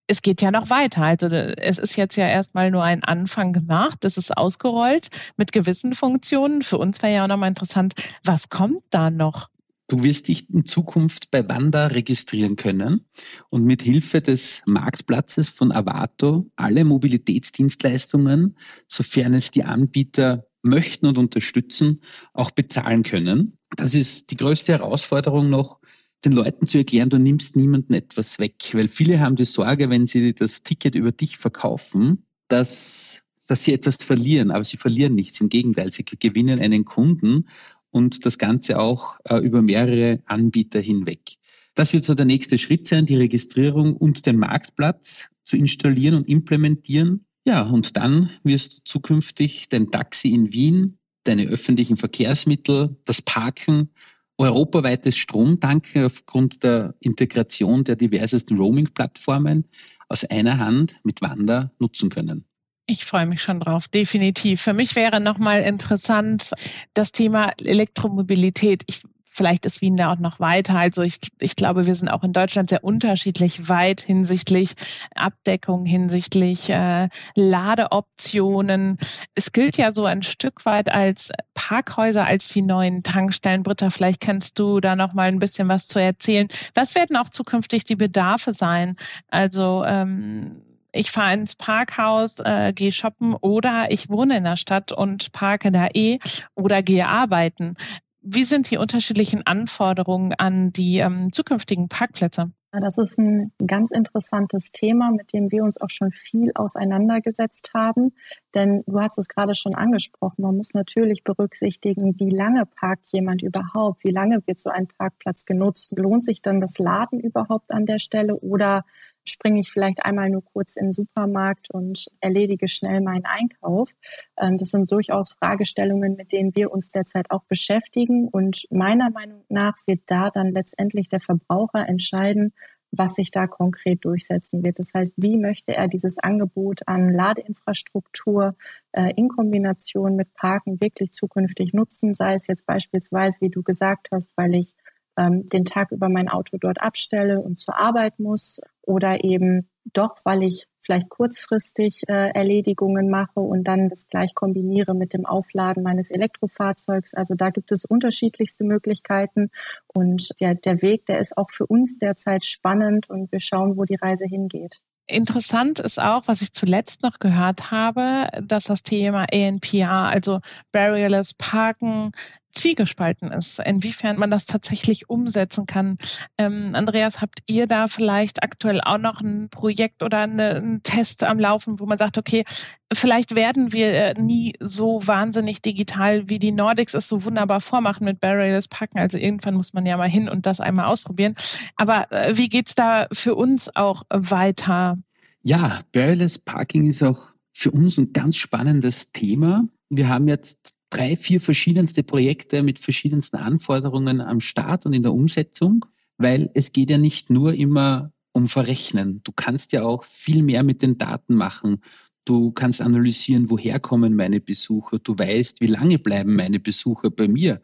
es 0.08 0.22
geht 0.22 0.42
ja 0.42 0.52
noch 0.52 0.70
weiter. 0.70 1.04
Also 1.04 1.28
es 1.28 1.80
ist 1.80 1.96
jetzt 1.96 2.16
ja 2.16 2.28
erstmal 2.28 2.72
nur 2.72 2.84
ein 2.84 3.04
Anfang 3.04 3.54
gemacht, 3.54 3.98
das 4.02 4.18
ist 4.18 4.36
ausgerollt 4.36 5.10
mit 5.38 5.52
gewissen 5.52 5.94
Funktionen. 5.94 6.62
Für 6.62 6.78
uns 6.78 7.02
wäre 7.02 7.14
ja 7.14 7.24
auch 7.24 7.30
nochmal 7.30 7.50
interessant, 7.50 7.94
was 8.26 8.50
kommt 8.50 8.84
da 8.90 9.10
noch? 9.10 9.50
Du 9.88 10.04
wirst 10.04 10.30
dich 10.30 10.50
in 10.50 10.66
Zukunft 10.66 11.32
bei 11.32 11.48
Wanda 11.50 11.88
registrieren 11.88 12.56
können 12.56 13.06
und 13.50 13.66
mit 13.66 13.82
Hilfe 13.82 14.22
des 14.22 14.62
Marktplatzes 14.66 15.50
von 15.50 15.74
Avato 15.74 16.50
alle 16.56 16.86
Mobilitätsdienstleistungen, 16.86 18.56
sofern 18.88 19.34
es 19.34 19.52
die 19.52 19.66
Anbieter 19.66 20.48
möchten 20.62 21.08
und 21.08 21.18
unterstützen, 21.18 22.02
auch 22.34 22.52
bezahlen 22.52 23.04
können. 23.04 23.58
Das 23.76 23.94
ist 23.94 24.32
die 24.32 24.38
größte 24.38 24.72
Herausforderung 24.72 25.50
noch, 25.50 25.82
den 26.24 26.34
Leuten 26.34 26.68
zu 26.68 26.78
erklären, 26.78 27.10
du 27.10 27.18
nimmst 27.18 27.56
niemanden 27.56 27.94
etwas 27.94 28.40
weg. 28.40 28.56
Weil 28.74 28.88
viele 28.88 29.20
haben 29.20 29.36
die 29.36 29.46
Sorge, 29.46 29.90
wenn 29.90 30.06
sie 30.06 30.34
das 30.34 30.62
Ticket 30.64 30.96
über 30.96 31.12
dich 31.12 31.38
verkaufen, 31.38 32.26
dass, 32.48 33.24
dass 33.48 33.64
sie 33.64 33.74
etwas 33.74 33.98
verlieren. 33.98 34.52
Aber 34.52 34.64
sie 34.64 34.78
verlieren 34.78 35.16
nichts. 35.16 35.42
Im 35.42 35.50
Gegenteil, 35.50 35.92
sie 35.92 36.06
gewinnen 36.06 36.60
einen 36.60 36.86
Kunden 36.86 37.48
und 37.90 38.26
das 38.26 38.38
Ganze 38.38 38.80
auch 38.80 39.18
äh, 39.26 39.38
über 39.38 39.62
mehrere 39.62 40.22
Anbieter 40.26 40.80
hinweg. 40.80 41.38
Das 41.76 41.94
wird 41.94 42.04
so 42.04 42.14
der 42.14 42.26
nächste 42.26 42.58
Schritt 42.58 42.88
sein, 42.88 43.06
die 43.06 43.16
Registrierung 43.16 43.96
und 43.96 44.26
den 44.26 44.38
Marktplatz 44.38 45.28
zu 45.46 45.58
installieren 45.58 46.16
und 46.16 46.30
implementieren. 46.30 47.26
Ja, 47.46 47.64
und 47.64 47.98
dann 47.98 48.30
wirst 48.44 48.78
du 48.78 48.84
zukünftig 48.84 49.70
dein 49.70 49.90
Taxi 49.90 50.30
in 50.30 50.54
Wien, 50.54 50.98
deine 51.24 51.46
öffentlichen 51.46 51.98
Verkehrsmittel, 51.98 52.98
das 53.06 53.22
Parken, 53.22 53.90
europaweites 54.38 55.18
Stromtanken 55.18 56.06
aufgrund 56.06 56.64
der 56.64 56.96
Integration 57.00 57.84
der 57.84 57.96
diversesten 57.96 58.58
Roaming-Plattformen 58.58 59.66
aus 60.10 60.26
einer 60.26 60.58
Hand 60.58 60.96
mit 61.04 61.22
Wanda 61.22 61.72
nutzen 61.80 62.10
können. 62.10 62.46
Ich 62.88 63.06
freue 63.06 63.26
mich 63.26 63.42
schon 63.42 63.60
drauf, 63.60 63.88
definitiv. 63.88 64.62
Für 64.62 64.74
mich 64.74 64.96
wäre 64.96 65.22
nochmal 65.22 65.62
interessant 65.62 66.52
das 66.94 67.12
Thema 67.12 67.54
Elektromobilität. 67.60 68.84
Ich 68.88 69.04
Vielleicht 69.34 69.66
ist 69.66 69.80
Wien 69.80 69.96
da 69.96 70.12
auch 70.12 70.20
noch 70.20 70.42
weiter. 70.42 70.76
Also 70.76 71.04
ich, 71.04 71.20
ich 71.40 71.56
glaube, 71.56 71.88
wir 71.88 71.96
sind 71.96 72.10
auch 72.10 72.22
in 72.22 72.34
Deutschland 72.34 72.70
sehr 72.70 72.84
unterschiedlich 72.84 73.70
weit 73.70 74.02
hinsichtlich 74.02 74.74
Abdeckung, 75.16 75.86
hinsichtlich 75.86 76.70
äh, 76.70 77.08
Ladeoptionen. 77.36 78.98
Es 79.34 79.54
gilt 79.54 79.78
ja 79.78 79.92
so 79.92 80.04
ein 80.04 80.22
Stück 80.22 80.66
weit 80.66 80.92
als 80.92 81.32
Parkhäuser, 81.62 82.26
als 82.26 82.48
die 82.50 82.64
neuen 82.64 83.04
Tankstellen. 83.04 83.62
Britta, 83.62 83.92
vielleicht 83.92 84.20
kannst 84.20 84.58
du 84.58 84.80
da 84.80 84.96
noch 84.96 85.14
mal 85.14 85.28
ein 85.28 85.38
bisschen 85.38 85.70
was 85.70 85.88
zu 85.88 86.02
erzählen. 86.02 86.48
Was 86.74 86.96
werden 86.96 87.16
auch 87.18 87.30
zukünftig 87.30 87.84
die 87.84 87.96
Bedarfe 87.96 88.54
sein? 88.54 88.96
Also 89.28 89.84
ähm, 89.86 90.64
ich 90.92 91.12
fahre 91.12 91.36
ins 91.36 91.56
Parkhaus, 91.56 92.40
äh, 92.40 92.74
gehe 92.74 92.92
shoppen 92.92 93.36
oder 93.36 93.92
ich 93.92 94.10
wohne 94.10 94.38
in 94.38 94.44
der 94.44 94.58
Stadt 94.58 94.92
und 94.92 95.32
parke 95.34 95.72
da 95.72 95.88
eh 95.94 96.18
oder 96.56 96.82
gehe 96.82 97.08
arbeiten. 97.08 97.76
Wie 98.22 98.44
sind 98.44 98.72
die 98.72 98.78
unterschiedlichen 98.78 99.46
Anforderungen 99.46 100.34
an 100.34 100.74
die 100.74 100.98
ähm, 100.98 101.32
zukünftigen 101.32 101.90
Parkplätze? 101.90 102.52
Das 102.74 102.98
ist 102.98 103.18
ein 103.20 103.52
ganz 103.68 103.92
interessantes 103.92 104.72
Thema, 104.72 105.12
mit 105.12 105.34
dem 105.34 105.52
wir 105.52 105.62
uns 105.64 105.80
auch 105.82 105.90
schon 105.90 106.12
viel 106.12 106.52
auseinandergesetzt 106.56 107.72
haben. 107.74 108.14
Denn 108.56 108.84
du 108.88 109.02
hast 109.02 109.18
es 109.18 109.28
gerade 109.28 109.56
schon 109.56 109.76
angesprochen. 109.76 110.42
Man 110.44 110.56
muss 110.56 110.74
natürlich 110.74 111.26
berücksichtigen, 111.26 112.18
wie 112.18 112.30
lange 112.30 112.66
parkt 112.66 113.12
jemand 113.12 113.42
überhaupt? 113.42 114.06
Wie 114.06 114.12
lange 114.12 114.42
wird 114.48 114.62
so 114.62 114.70
ein 114.70 114.88
Parkplatz 114.88 115.46
genutzt? 115.46 115.92
Lohnt 115.98 116.24
sich 116.24 116.42
dann 116.42 116.62
das 116.62 116.78
Laden 116.80 117.20
überhaupt 117.20 117.72
an 117.72 117.86
der 117.86 118.00
Stelle 118.00 118.38
oder 118.38 118.86
springe 119.26 119.60
ich 119.60 119.72
vielleicht 119.72 120.04
einmal 120.06 120.30
nur 120.30 120.44
kurz 120.44 120.76
in 120.76 120.88
den 120.88 120.94
Supermarkt 120.94 121.70
und 121.72 122.08
erledige 122.20 122.68
schnell 122.68 123.02
meinen 123.02 123.26
Einkauf. 123.26 123.92
Ähm, 124.40 124.58
das 124.58 124.70
sind 124.70 124.92
durchaus 124.92 125.34
Fragestellungen, 125.34 126.16
mit 126.16 126.32
denen 126.32 126.56
wir 126.56 126.72
uns 126.72 126.92
derzeit 126.92 127.32
auch 127.32 127.44
beschäftigen. 127.44 128.28
Und 128.28 128.66
meiner 128.70 129.10
Meinung 129.10 129.44
nach 129.50 129.76
wird 129.86 130.02
da 130.08 130.30
dann 130.30 130.52
letztendlich 130.52 131.08
der 131.08 131.20
Verbraucher 131.20 131.88
entscheiden, 131.88 132.54
was 132.92 133.16
sich 133.16 133.32
da 133.32 133.48
konkret 133.48 134.04
durchsetzen 134.04 134.64
wird. 134.64 134.80
Das 134.80 134.94
heißt, 134.94 135.14
wie 135.18 135.38
möchte 135.38 135.74
er 135.74 135.88
dieses 135.88 136.20
Angebot 136.20 136.82
an 136.88 137.10
Ladeinfrastruktur 137.10 138.56
äh, 138.92 139.14
in 139.16 139.30
Kombination 139.30 140.16
mit 140.16 140.34
Parken 140.34 140.82
wirklich 140.82 141.12
zukünftig 141.12 141.74
nutzen, 141.74 142.14
sei 142.14 142.34
es 142.34 142.48
jetzt 142.48 142.66
beispielsweise, 142.66 143.40
wie 143.40 143.50
du 143.50 143.64
gesagt 143.64 144.10
hast, 144.12 144.32
weil 144.36 144.56
ich 144.56 144.74
ähm, 145.18 145.46
den 145.48 145.66
Tag 145.66 145.92
über 145.92 146.10
mein 146.10 146.28
Auto 146.28 146.58
dort 146.58 146.82
abstelle 146.82 147.40
und 147.40 147.60
zur 147.60 147.78
Arbeit 147.78 148.20
muss 148.20 148.60
oder 148.84 149.24
eben 149.24 149.70
doch, 149.94 150.16
weil 150.24 150.44
ich 150.44 150.68
vielleicht 150.84 151.10
kurzfristig 151.10 152.04
äh, 152.08 152.32
Erledigungen 152.32 153.10
mache 153.10 153.40
und 153.40 153.66
dann 153.66 153.90
das 153.90 154.08
gleich 154.08 154.34
kombiniere 154.34 154.96
mit 154.96 155.14
dem 155.14 155.26
Aufladen 155.26 155.84
meines 155.84 156.10
Elektrofahrzeugs. 156.10 157.14
Also 157.14 157.36
da 157.36 157.50
gibt 157.50 157.72
es 157.72 157.86
unterschiedlichste 157.86 158.64
Möglichkeiten 158.64 159.52
und 159.88 160.30
der, 160.40 160.56
der 160.56 160.82
Weg, 160.82 161.06
der 161.06 161.20
ist 161.20 161.38
auch 161.38 161.52
für 161.52 161.68
uns 161.68 161.98
derzeit 161.98 162.46
spannend 162.46 163.10
und 163.10 163.32
wir 163.32 163.40
schauen, 163.40 163.78
wo 163.78 163.84
die 163.84 163.96
Reise 163.96 164.26
hingeht. 164.26 164.82
Interessant 165.08 165.80
ist 165.80 166.00
auch, 166.00 166.28
was 166.28 166.42
ich 166.42 166.54
zuletzt 166.54 167.04
noch 167.04 167.20
gehört 167.20 167.72
habe, 167.72 168.30
dass 168.42 168.66
das 168.66 168.82
Thema 168.82 169.26
ANPR, 169.32 169.90
also 169.90 170.40
Barrierless 170.72 171.34
Parken, 171.34 172.12
zwiegespalten 172.52 173.32
ist, 173.32 173.60
inwiefern 173.60 174.18
man 174.18 174.30
das 174.30 174.46
tatsächlich 174.46 175.10
umsetzen 175.10 175.66
kann. 175.66 175.98
Ähm, 176.38 176.72
Andreas, 176.74 177.22
habt 177.22 177.40
ihr 177.48 177.68
da 177.68 177.88
vielleicht 177.88 178.44
aktuell 178.44 178.82
auch 178.82 178.98
noch 178.98 179.22
ein 179.22 179.50
Projekt 179.50 180.04
oder 180.04 180.20
eine, 180.20 180.56
einen 180.56 180.84
Test 180.84 181.24
am 181.24 181.40
Laufen, 181.40 181.80
wo 181.80 181.86
man 181.86 181.98
sagt, 181.98 182.18
okay, 182.18 182.44
vielleicht 182.92 183.36
werden 183.36 183.74
wir 183.74 183.94
äh, 183.94 184.14
nie 184.20 184.54
so 184.60 185.06
wahnsinnig 185.06 185.62
digital, 185.62 186.30
wie 186.30 186.40
die 186.40 186.52
Nordics 186.52 186.94
es 186.94 187.08
so 187.08 187.24
wunderbar 187.26 187.62
vormachen 187.62 188.06
mit 188.06 188.20
Barrierless 188.20 188.68
Packen. 188.68 189.00
Also 189.00 189.18
irgendwann 189.18 189.56
muss 189.56 189.74
man 189.74 189.86
ja 189.86 189.98
mal 189.98 190.10
hin 190.10 190.30
und 190.30 190.46
das 190.46 190.60
einmal 190.60 190.86
ausprobieren. 190.86 191.36
Aber 191.76 192.12
äh, 192.12 192.38
wie 192.38 192.50
geht's 192.50 192.76
da 192.76 193.08
für 193.12 193.36
uns 193.36 193.76
auch 193.76 194.04
weiter? 194.10 194.98
Ja, 195.44 195.80
Barrierless 195.92 196.38
Parking 196.38 196.88
ist 196.88 197.02
auch 197.02 197.32
für 197.54 197.72
uns 197.72 197.98
ein 197.98 198.14
ganz 198.14 198.36
spannendes 198.36 199.12
Thema. 199.12 199.66
Wir 199.90 200.10
haben 200.10 200.28
jetzt 200.28 200.71
drei, 200.92 201.16
vier 201.16 201.42
verschiedenste 201.42 202.04
Projekte 202.04 202.62
mit 202.62 202.78
verschiedensten 202.78 203.38
Anforderungen 203.38 204.22
am 204.22 204.40
Start 204.40 204.86
und 204.86 204.94
in 204.94 205.02
der 205.02 205.14
Umsetzung, 205.14 205.86
weil 206.18 206.52
es 206.54 206.72
geht 206.72 206.92
ja 206.92 207.00
nicht 207.00 207.32
nur 207.32 207.54
immer 207.54 208.12
um 208.34 208.48
Verrechnen. 208.48 209.22
Du 209.24 209.32
kannst 209.32 209.72
ja 209.72 209.84
auch 209.84 210.04
viel 210.04 210.44
mehr 210.44 210.64
mit 210.64 210.82
den 210.82 210.98
Daten 210.98 211.36
machen. 211.36 211.82
Du 212.26 212.52
kannst 212.52 212.82
analysieren, 212.82 213.50
woher 213.50 213.80
kommen 213.80 214.16
meine 214.16 214.40
Besucher. 214.40 215.00
Du 215.00 215.18
weißt, 215.18 215.60
wie 215.62 215.68
lange 215.68 215.98
bleiben 215.98 216.36
meine 216.36 216.60
Besucher 216.60 217.10
bei 217.10 217.28
mir. 217.28 217.62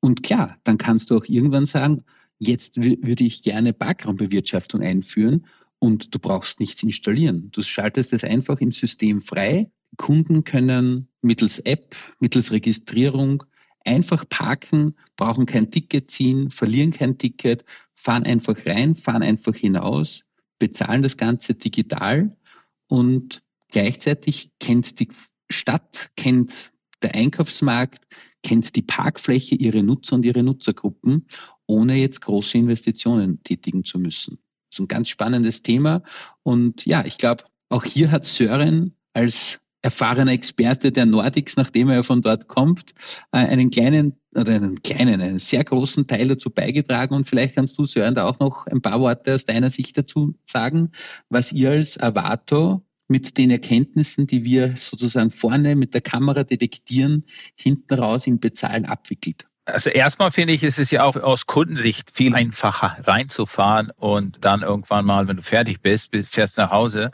Und 0.00 0.22
klar, 0.22 0.56
dann 0.64 0.78
kannst 0.78 1.10
du 1.10 1.16
auch 1.16 1.24
irgendwann 1.26 1.66
sagen, 1.66 2.04
jetzt 2.38 2.76
würde 2.76 3.24
ich 3.24 3.42
gerne 3.42 3.72
Parkraumbewirtschaftung 3.72 4.80
einführen 4.80 5.44
und 5.78 6.14
du 6.14 6.18
brauchst 6.18 6.60
nichts 6.60 6.82
installieren. 6.82 7.50
Du 7.52 7.62
schaltest 7.62 8.12
es 8.12 8.24
einfach 8.24 8.60
im 8.60 8.72
System 8.72 9.20
frei 9.20 9.70
Kunden 9.96 10.44
können 10.44 11.08
mittels 11.22 11.58
App, 11.60 11.96
mittels 12.20 12.52
Registrierung 12.52 13.44
einfach 13.84 14.28
parken, 14.28 14.94
brauchen 15.16 15.46
kein 15.46 15.70
Ticket 15.70 16.10
ziehen, 16.10 16.50
verlieren 16.50 16.92
kein 16.92 17.16
Ticket, 17.16 17.64
fahren 17.94 18.24
einfach 18.24 18.66
rein, 18.66 18.94
fahren 18.94 19.22
einfach 19.22 19.54
hinaus, 19.54 20.24
bezahlen 20.58 21.02
das 21.02 21.16
Ganze 21.16 21.54
digital 21.54 22.36
und 22.88 23.42
gleichzeitig 23.70 24.50
kennt 24.60 25.00
die 25.00 25.08
Stadt, 25.50 26.10
kennt 26.16 26.72
der 27.02 27.14
Einkaufsmarkt, 27.14 28.04
kennt 28.42 28.76
die 28.76 28.82
Parkfläche 28.82 29.54
ihre 29.54 29.82
Nutzer 29.82 30.16
und 30.16 30.24
ihre 30.24 30.42
Nutzergruppen, 30.42 31.26
ohne 31.66 31.96
jetzt 31.96 32.20
große 32.20 32.58
Investitionen 32.58 33.42
tätigen 33.42 33.84
zu 33.84 33.98
müssen. 33.98 34.38
Das 34.70 34.76
ist 34.76 34.80
ein 34.80 34.88
ganz 34.88 35.08
spannendes 35.08 35.62
Thema. 35.62 36.02
Und 36.42 36.84
ja, 36.84 37.04
ich 37.04 37.18
glaube, 37.18 37.44
auch 37.68 37.84
hier 37.84 38.10
hat 38.10 38.24
Sören 38.24 38.94
als 39.12 39.60
erfahrener 39.82 40.32
Experte 40.32 40.92
der 40.92 41.06
Nordics, 41.06 41.56
nachdem 41.56 41.88
er 41.88 42.02
von 42.02 42.20
dort 42.20 42.48
kommt, 42.48 42.92
äh, 43.32 43.38
einen 43.38 43.70
kleinen 43.70 44.14
oder 44.34 44.54
einen 44.54 44.82
kleinen, 44.82 45.20
einen 45.20 45.38
sehr 45.38 45.64
großen 45.64 46.06
Teil 46.06 46.28
dazu 46.28 46.50
beigetragen. 46.50 47.14
Und 47.14 47.28
vielleicht 47.28 47.54
kannst 47.54 47.78
du, 47.78 47.84
Sören, 47.84 48.14
da 48.14 48.26
auch 48.26 48.40
noch 48.40 48.66
ein 48.66 48.82
paar 48.82 49.00
Worte 49.00 49.34
aus 49.34 49.44
deiner 49.44 49.70
Sicht 49.70 49.96
dazu 49.96 50.34
sagen, 50.46 50.90
was 51.28 51.52
ihr 51.52 51.70
als 51.70 51.98
Avato 52.00 52.82
mit 53.08 53.38
den 53.38 53.50
Erkenntnissen, 53.50 54.26
die 54.26 54.44
wir 54.44 54.76
sozusagen 54.76 55.30
vorne 55.30 55.76
mit 55.76 55.94
der 55.94 56.02
Kamera 56.02 56.44
detektieren, 56.44 57.24
hinten 57.56 57.94
raus 57.94 58.26
im 58.26 58.38
Bezahlen 58.38 58.84
abwickelt. 58.84 59.47
Also 59.72 59.90
erstmal 59.90 60.30
finde 60.32 60.54
ich, 60.54 60.62
ist 60.62 60.78
es 60.78 60.90
ja 60.90 61.04
auch 61.04 61.16
aus 61.16 61.46
Kundensicht 61.46 62.10
viel 62.14 62.34
einfacher 62.34 62.96
reinzufahren 63.04 63.90
und 63.96 64.44
dann 64.44 64.62
irgendwann 64.62 65.04
mal, 65.04 65.28
wenn 65.28 65.36
du 65.36 65.42
fertig 65.42 65.82
bist, 65.82 66.14
fährst 66.26 66.56
nach 66.56 66.70
Hause 66.70 67.10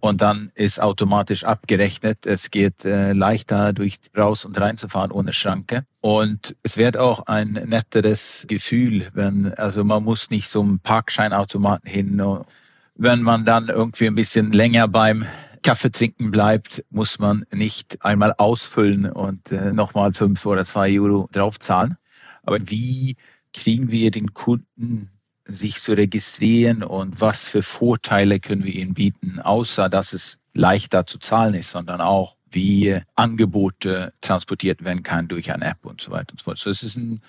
und 0.00 0.20
dann 0.20 0.50
ist 0.54 0.80
automatisch 0.80 1.44
abgerechnet. 1.44 2.26
Es 2.26 2.50
geht 2.50 2.84
äh, 2.84 3.12
leichter 3.12 3.72
durch 3.72 3.98
raus 4.16 4.44
und 4.44 4.58
reinzufahren 4.58 5.10
ohne 5.10 5.32
Schranke. 5.32 5.84
Und 6.00 6.56
es 6.62 6.76
wird 6.76 6.96
auch 6.96 7.26
ein 7.26 7.52
netteres 7.52 8.46
Gefühl, 8.48 9.08
wenn, 9.12 9.52
also 9.54 9.84
man 9.84 10.04
muss 10.04 10.30
nicht 10.30 10.54
einem 10.56 10.78
Parkscheinautomaten 10.80 11.90
hin. 11.90 12.22
Wenn 12.94 13.22
man 13.22 13.44
dann 13.44 13.68
irgendwie 13.68 14.06
ein 14.06 14.14
bisschen 14.14 14.52
länger 14.52 14.88
beim 14.88 15.26
Kaffee 15.62 15.90
trinken 15.90 16.30
bleibt, 16.30 16.84
muss 16.90 17.18
man 17.18 17.44
nicht 17.52 18.04
einmal 18.04 18.34
ausfüllen 18.38 19.10
und 19.10 19.52
äh, 19.52 19.72
nochmal 19.72 20.12
fünf 20.12 20.44
oder 20.46 20.64
zwei 20.64 20.98
Euro 20.98 21.28
draufzahlen. 21.32 21.96
Aber 22.42 22.58
wie 22.70 23.16
kriegen 23.52 23.90
wir 23.90 24.10
den 24.10 24.34
Kunden 24.34 25.10
sich 25.46 25.76
zu 25.80 25.92
registrieren 25.92 26.82
und 26.82 27.20
was 27.20 27.48
für 27.48 27.62
Vorteile 27.62 28.38
können 28.38 28.64
wir 28.64 28.74
ihnen 28.74 28.94
bieten, 28.94 29.40
außer 29.40 29.88
dass 29.88 30.12
es 30.12 30.38
leichter 30.52 31.06
zu 31.06 31.18
zahlen 31.18 31.54
ist, 31.54 31.70
sondern 31.70 32.00
auch 32.00 32.36
wie 32.50 33.00
Angebote 33.14 34.12
transportiert 34.20 34.84
werden 34.84 35.02
kann 35.02 35.28
durch 35.28 35.52
eine 35.52 35.66
App 35.66 35.84
und 35.84 36.00
so 36.00 36.10
weiter 36.10 36.32
und 36.32 36.40
so 36.40 36.44
fort. 36.44 36.58
So, 36.58 36.70
es 36.70 36.82
ist 36.82 36.96
ein 36.96 37.22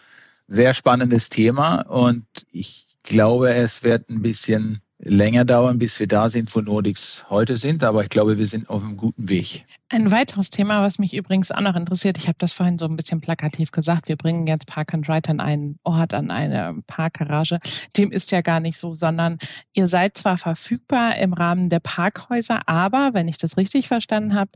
sehr 0.47 0.73
spannendes 0.73 1.29
Thema 1.29 1.81
und 1.81 2.25
ich 2.51 2.85
glaube, 3.03 3.53
es 3.53 3.83
wird 3.83 4.09
ein 4.09 4.21
bisschen 4.21 4.81
länger 4.99 5.45
dauern, 5.45 5.79
bis 5.79 5.99
wir 5.99 6.07
da 6.07 6.29
sind, 6.29 6.53
wo 6.55 6.61
Nordics 6.61 7.25
heute 7.29 7.55
sind. 7.55 7.83
Aber 7.83 8.03
ich 8.03 8.09
glaube, 8.09 8.37
wir 8.37 8.45
sind 8.45 8.69
auf 8.69 8.83
einem 8.83 8.97
guten 8.97 9.29
Weg. 9.29 9.65
Ein 9.91 10.11
weiteres 10.11 10.51
Thema, 10.51 10.83
was 10.83 10.99
mich 10.99 11.15
übrigens 11.15 11.51
auch 11.51 11.61
noch 11.61 11.75
interessiert, 11.75 12.17
ich 12.19 12.27
habe 12.27 12.37
das 12.37 12.53
vorhin 12.53 12.77
so 12.77 12.85
ein 12.85 12.95
bisschen 12.95 13.21
plakativ 13.21 13.71
gesagt, 13.71 14.07
wir 14.07 14.17
bringen 14.17 14.45
jetzt 14.45 14.67
Park 14.67 14.93
and 14.93 15.09
Ride 15.09 15.29
an 15.29 15.39
einen 15.39 15.79
Ort, 15.83 16.13
an 16.13 16.29
eine 16.29 16.75
Parkgarage. 16.85 17.59
Dem 17.97 18.11
ist 18.11 18.31
ja 18.31 18.41
gar 18.41 18.59
nicht 18.59 18.77
so, 18.77 18.93
sondern 18.93 19.39
ihr 19.73 19.87
seid 19.87 20.15
zwar 20.15 20.37
verfügbar 20.37 21.15
im 21.15 21.33
Rahmen 21.33 21.69
der 21.69 21.79
Parkhäuser, 21.79 22.61
aber 22.67 23.11
wenn 23.13 23.27
ich 23.27 23.37
das 23.37 23.57
richtig 23.57 23.87
verstanden 23.87 24.35
habe, 24.35 24.51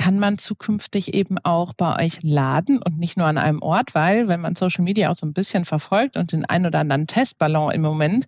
kann 0.00 0.18
man 0.18 0.38
zukünftig 0.38 1.12
eben 1.12 1.36
auch 1.36 1.74
bei 1.74 2.06
euch 2.06 2.22
laden 2.22 2.80
und 2.80 2.98
nicht 2.98 3.18
nur 3.18 3.26
an 3.26 3.36
einem 3.36 3.60
Ort, 3.60 3.94
weil 3.94 4.28
wenn 4.28 4.40
man 4.40 4.54
Social 4.54 4.82
Media 4.82 5.10
auch 5.10 5.14
so 5.14 5.26
ein 5.26 5.34
bisschen 5.34 5.66
verfolgt 5.66 6.16
und 6.16 6.32
den 6.32 6.46
ein 6.46 6.64
oder 6.64 6.78
anderen 6.78 7.06
Testballon 7.06 7.70
im 7.70 7.82
Moment, 7.82 8.24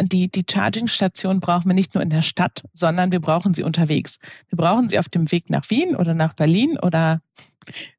die, 0.00 0.30
die 0.30 0.44
Charging-Station 0.48 1.40
brauchen 1.40 1.68
wir 1.68 1.74
nicht 1.74 1.94
nur 1.94 2.04
in 2.04 2.10
der 2.10 2.22
Stadt, 2.22 2.62
sondern 2.72 3.10
wir 3.10 3.18
brauchen 3.18 3.52
sie 3.52 3.64
unterwegs. 3.64 4.20
Wir 4.48 4.56
brauchen 4.56 4.88
sie 4.88 4.96
auf 4.96 5.08
dem 5.08 5.32
Weg 5.32 5.50
nach 5.50 5.68
Wien 5.70 5.96
oder 5.96 6.14
nach 6.14 6.34
Berlin 6.34 6.78
oder 6.78 7.20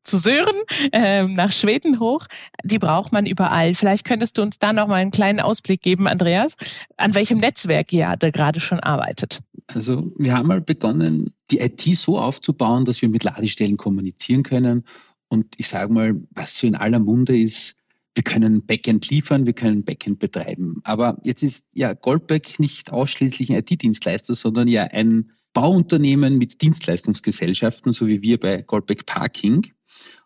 zu 0.03 0.17
Sören, 0.17 0.55
äh, 0.93 1.23
nach 1.23 1.51
Schweden 1.51 1.99
hoch. 1.99 2.25
Die 2.63 2.79
braucht 2.79 3.11
man 3.11 3.25
überall. 3.25 3.73
Vielleicht 3.73 4.05
könntest 4.05 4.37
du 4.37 4.43
uns 4.43 4.59
da 4.59 4.71
noch 4.71 4.87
mal 4.87 4.95
einen 4.95 5.11
kleinen 5.11 5.41
Ausblick 5.41 5.81
geben, 5.81 6.07
Andreas, 6.07 6.55
an 6.95 7.15
welchem 7.15 7.39
Netzwerk 7.39 7.91
ihr 7.91 8.15
da 8.17 8.29
gerade 8.29 8.61
schon 8.61 8.79
arbeitet. 8.79 9.41
Also 9.73 10.11
wir 10.17 10.33
haben 10.33 10.47
mal 10.47 10.61
begonnen, 10.61 11.31
die 11.51 11.59
IT 11.59 11.81
so 11.95 12.17
aufzubauen, 12.17 12.85
dass 12.85 13.01
wir 13.03 13.09
mit 13.09 13.23
Ladestellen 13.23 13.77
kommunizieren 13.77 14.41
können. 14.41 14.83
Und 15.27 15.53
ich 15.57 15.67
sage 15.67 15.93
mal, 15.93 16.19
was 16.31 16.57
so 16.57 16.65
in 16.65 16.75
aller 16.75 16.99
Munde 16.99 17.39
ist, 17.39 17.75
wir 18.15 18.23
können 18.23 18.65
Backend 18.65 19.09
liefern, 19.11 19.45
wir 19.45 19.53
können 19.53 19.83
Backend 19.83 20.17
betreiben. 20.17 20.81
Aber 20.83 21.19
jetzt 21.23 21.43
ist 21.43 21.63
ja 21.73 21.93
Goldbeck 21.93 22.59
nicht 22.59 22.91
ausschließlich 22.91 23.51
ein 23.51 23.59
IT-Dienstleister, 23.59 24.33
sondern 24.33 24.67
ja 24.67 24.85
ein 24.85 25.31
Bauunternehmen 25.53 26.39
mit 26.39 26.61
Dienstleistungsgesellschaften, 26.63 27.93
so 27.93 28.07
wie 28.07 28.23
wir 28.23 28.39
bei 28.39 28.63
Goldbeck 28.63 29.05
Parking. 29.05 29.67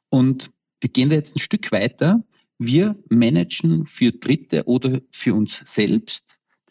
Und 0.09 0.51
wir 0.79 0.89
gehen 0.89 1.09
da 1.09 1.15
jetzt 1.15 1.35
ein 1.35 1.39
Stück 1.39 1.71
weiter. 1.73 2.23
Wir 2.59 2.95
managen 3.09 3.85
für 3.85 4.11
Dritte 4.13 4.63
oder 4.67 5.01
für 5.11 5.33
uns 5.33 5.61
selbst 5.65 6.23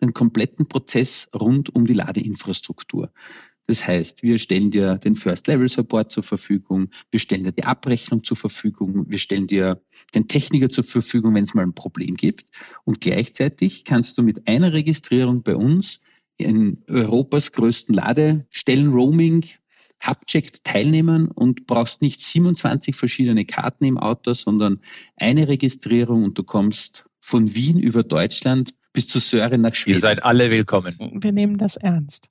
den 0.03 0.13
kompletten 0.13 0.67
Prozess 0.67 1.29
rund 1.35 1.75
um 1.75 1.87
die 1.87 1.95
Ladeinfrastruktur. 1.95 3.11
Das 3.67 3.87
heißt, 3.87 4.23
wir 4.25 4.39
stellen 4.39 4.73
dir 4.73 4.99
den 4.99 5.15
First-Level-Support 5.15 6.11
zur 6.11 6.25
Verfügung, 6.25 6.89
wir 7.13 7.21
stellen 7.21 7.45
dir 7.45 7.53
die 7.53 7.65
Abrechnung 7.65 8.25
zur 8.25 8.37
Verfügung, 8.37 9.09
wir 9.09 9.19
stellen 9.19 9.47
dir 9.47 9.81
den 10.15 10.27
Techniker 10.27 10.69
zur 10.69 10.85
Verfügung, 10.85 11.35
wenn 11.35 11.45
es 11.45 11.55
mal 11.55 11.63
ein 11.63 11.75
Problem 11.75 12.17
gibt. 12.17 12.47
Und 12.85 13.01
gleichzeitig 13.01 13.85
kannst 13.85 14.19
du 14.19 14.23
mit 14.23 14.49
einer 14.49 14.73
Registrierung 14.73 15.43
bei 15.43 15.55
uns 15.55 16.01
in 16.39 16.83
Europas 16.89 17.53
größten 17.53 17.95
Ladestellen-Roaming 17.95 19.45
Hubcheck 20.05 20.65
teilnehmen 20.65 21.29
und 21.29 21.67
brauchst 21.67 22.03
nicht 22.03 22.21
27 22.21 22.97
verschiedene 22.97 23.45
Karten 23.45 23.85
im 23.85 23.99
Auto, 23.99 24.35
sondern 24.35 24.81
eine 25.17 25.47
Registrierung 25.47 26.25
und 26.25 26.37
du 26.37 26.43
kommst 26.43 27.05
von 27.21 27.55
Wien 27.55 27.79
über 27.79 28.03
Deutschland 28.03 28.75
bis 28.93 29.07
zu 29.07 29.21
Sören 29.21 29.61
nach 29.61 29.75
Schweden. 29.75 29.97
Ihr 29.97 30.01
seid 30.01 30.23
alle 30.23 30.51
willkommen. 30.51 30.97
Wir 31.23 31.33
nehmen 31.33 31.57
das 31.57 31.77
ernst. 31.77 32.29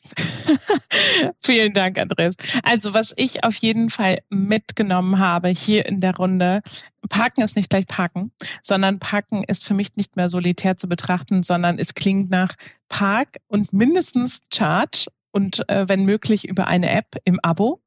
Vielen 1.44 1.74
Dank, 1.74 1.98
Andreas. 1.98 2.36
Also 2.63 2.94
was 2.94 3.13
ich 3.18 3.44
auf 3.44 3.56
jeden 3.56 3.89
Fall 3.89 4.20
mitgenommen 4.30 5.20
habe 5.20 5.50
hier 5.50 5.86
in 5.86 6.00
der 6.00 6.15
Runde, 6.15 6.62
Parken 7.10 7.41
ist 7.41 7.56
nicht 7.56 7.70
gleich 7.70 7.88
Parken, 7.88 8.32
sondern 8.62 9.00
Parken 9.00 9.44
ist 9.44 9.65
für 9.65 9.74
mich 9.74 9.96
nicht 9.96 10.15
mehr 10.15 10.30
solitär 10.30 10.77
zu 10.77 10.88
betrachten, 10.88 11.44
sondern 11.44 11.80
es 11.80 11.94
klingt 11.94 12.30
nach 12.30 12.53
Park 12.89 13.38
und 13.48 13.74
mindestens 13.74 14.44
Charge 14.53 15.08
und 15.32 15.68
äh, 15.70 15.89
wenn 15.89 16.06
möglich 16.06 16.48
über 16.48 16.68
eine 16.68 16.89
App 16.89 17.15
im 17.25 17.39
Abo. 17.41 17.82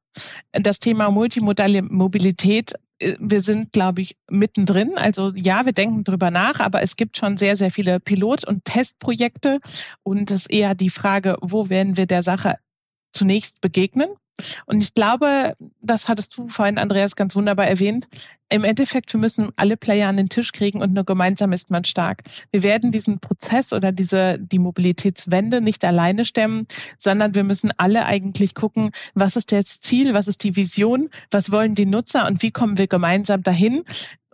Das 0.51 0.79
Thema 0.79 1.11
multimodale 1.11 1.81
Mobilität 1.81 2.73
äh, 2.99 3.15
wir 3.19 3.41
sind, 3.41 3.71
glaube 3.73 4.01
ich, 4.01 4.17
mittendrin. 4.29 4.97
Also 4.97 5.31
ja, 5.35 5.65
wir 5.65 5.73
denken 5.73 6.03
drüber 6.03 6.31
nach, 6.31 6.59
aber 6.59 6.81
es 6.81 6.95
gibt 6.95 7.17
schon 7.17 7.37
sehr, 7.37 7.55
sehr 7.55 7.71
viele 7.71 7.99
Pilot- 7.99 8.45
und 8.47 8.65
Testprojekte. 8.65 9.59
Und 10.03 10.31
es 10.31 10.41
ist 10.41 10.51
eher 10.51 10.75
die 10.75 10.89
Frage, 10.89 11.37
wo 11.41 11.69
werden 11.69 11.97
wir 11.97 12.05
der 12.05 12.21
Sache 12.21 12.55
zunächst 13.15 13.61
begegnen? 13.61 14.09
Und 14.65 14.83
ich 14.83 14.93
glaube, 14.93 15.55
das 15.81 16.09
hattest 16.09 16.37
du 16.37 16.47
vorhin, 16.47 16.77
Andreas, 16.77 17.15
ganz 17.15 17.35
wunderbar 17.35 17.67
erwähnt. 17.67 18.07
Im 18.49 18.63
Endeffekt, 18.63 19.13
wir 19.13 19.19
müssen 19.19 19.49
alle 19.55 19.77
Player 19.77 20.09
an 20.09 20.17
den 20.17 20.29
Tisch 20.29 20.51
kriegen 20.51 20.81
und 20.81 20.93
nur 20.93 21.05
gemeinsam 21.05 21.53
ist 21.53 21.71
man 21.71 21.83
stark. 21.85 22.23
Wir 22.51 22.61
werden 22.61 22.91
diesen 22.91 23.19
Prozess 23.19 23.71
oder 23.71 23.91
diese, 23.91 24.37
die 24.37 24.59
Mobilitätswende 24.59 25.61
nicht 25.61 25.85
alleine 25.85 26.25
stemmen, 26.25 26.67
sondern 26.97 27.33
wir 27.33 27.43
müssen 27.43 27.71
alle 27.77 28.05
eigentlich 28.05 28.53
gucken, 28.53 28.91
was 29.13 29.35
ist 29.35 29.51
das 29.51 29.79
Ziel, 29.79 30.13
was 30.13 30.27
ist 30.27 30.43
die 30.43 30.55
Vision, 30.55 31.09
was 31.31 31.51
wollen 31.51 31.73
die 31.73 31.85
Nutzer 31.85 32.27
und 32.27 32.41
wie 32.43 32.51
kommen 32.51 32.77
wir 32.77 32.87
gemeinsam 32.87 33.41
dahin, 33.41 33.83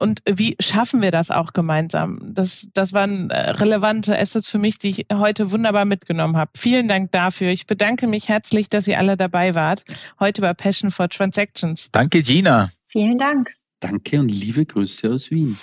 und 0.01 0.21
wie 0.27 0.55
schaffen 0.59 1.03
wir 1.03 1.11
das 1.11 1.29
auch 1.29 1.53
gemeinsam? 1.53 2.19
Das, 2.33 2.69
das 2.73 2.93
waren 2.93 3.29
äh, 3.29 3.51
relevante 3.51 4.17
Assets 4.17 4.49
für 4.49 4.57
mich, 4.57 4.79
die 4.79 4.89
ich 4.89 5.05
heute 5.13 5.51
wunderbar 5.51 5.85
mitgenommen 5.85 6.37
habe. 6.37 6.49
Vielen 6.57 6.87
Dank 6.87 7.11
dafür. 7.11 7.49
Ich 7.49 7.67
bedanke 7.67 8.07
mich 8.07 8.27
herzlich, 8.27 8.67
dass 8.67 8.87
ihr 8.87 8.97
alle 8.97 9.15
dabei 9.15 9.53
wart. 9.53 9.83
Heute 10.19 10.41
bei 10.41 10.55
Passion 10.55 10.89
for 10.89 11.07
Transactions. 11.07 11.89
Danke, 11.91 12.23
Gina. 12.23 12.71
Vielen 12.87 13.19
Dank. 13.19 13.51
Danke 13.79 14.19
und 14.19 14.29
liebe 14.29 14.65
Grüße 14.65 15.11
aus 15.11 15.29
Wien. 15.29 15.57